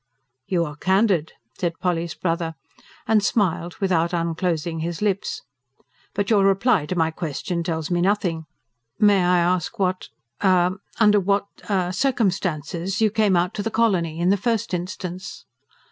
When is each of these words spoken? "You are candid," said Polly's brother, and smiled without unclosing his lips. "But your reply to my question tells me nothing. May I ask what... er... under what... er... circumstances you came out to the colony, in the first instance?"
"You 0.47 0.65
are 0.65 0.75
candid," 0.77 1.33
said 1.59 1.77
Polly's 1.79 2.15
brother, 2.15 2.55
and 3.07 3.21
smiled 3.23 3.77
without 3.77 4.13
unclosing 4.13 4.79
his 4.79 4.99
lips. 4.99 5.43
"But 6.15 6.31
your 6.31 6.43
reply 6.43 6.87
to 6.87 6.95
my 6.95 7.11
question 7.11 7.61
tells 7.61 7.91
me 7.91 8.01
nothing. 8.01 8.45
May 8.97 9.23
I 9.23 9.37
ask 9.37 9.77
what... 9.77 10.07
er... 10.43 10.79
under 10.99 11.19
what... 11.19 11.45
er... 11.69 11.91
circumstances 11.91 12.99
you 12.99 13.11
came 13.11 13.35
out 13.37 13.53
to 13.53 13.61
the 13.61 13.69
colony, 13.69 14.17
in 14.19 14.29
the 14.31 14.37
first 14.37 14.73
instance?" 14.73 15.45